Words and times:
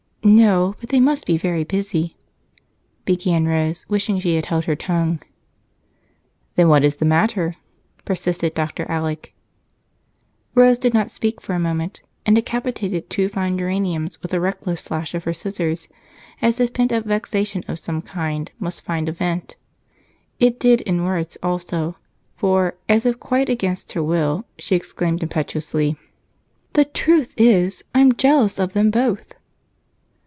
"No, 0.23 0.75
but 0.79 0.89
they 0.89 0.99
must 0.99 1.25
be 1.25 1.35
very 1.35 1.63
busy," 1.63 2.15
began 3.05 3.47
Rose, 3.47 3.89
wishing 3.89 4.19
she 4.19 4.35
had 4.35 4.45
held 4.45 4.65
her 4.65 4.75
tongue. 4.75 5.19
"Then 6.55 6.69
what 6.69 6.83
is 6.83 6.97
the 6.97 7.05
matter?" 7.05 7.55
persisted 8.05 8.53
Dr. 8.53 8.85
Alec. 8.87 9.33
Rose 10.53 10.77
did 10.77 10.93
not 10.93 11.09
speak 11.09 11.41
for 11.41 11.53
a 11.55 11.59
moment, 11.59 12.03
and 12.23 12.35
decapitated 12.35 13.09
two 13.09 13.29
fine 13.29 13.57
geraniums 13.57 14.21
with 14.21 14.31
a 14.31 14.39
reckless 14.39 14.81
slash 14.83 15.15
of 15.15 15.23
her 15.23 15.33
scissors, 15.33 15.87
as 16.39 16.59
if 16.59 16.71
pent 16.71 16.91
up 16.91 17.05
vexation 17.05 17.63
of 17.67 17.79
some 17.79 18.03
kind 18.03 18.51
must 18.59 18.81
find 18.83 19.09
a 19.09 19.11
vent. 19.11 19.55
It 20.39 20.59
did 20.59 20.81
in 20.81 21.03
words 21.03 21.35
also, 21.41 21.97
for, 22.37 22.77
as 22.87 23.07
if 23.07 23.19
quite 23.19 23.49
against 23.49 23.93
her 23.93 24.03
will, 24.03 24.45
she 24.59 24.75
exclaimed 24.75 25.23
impetuously: 25.23 25.97
"The 26.73 26.85
truth 26.85 27.33
is, 27.37 27.83
I'm 27.95 28.11
jealous 28.11 28.59
of 28.59 28.73
them 28.73 28.91
both!" 28.91 29.33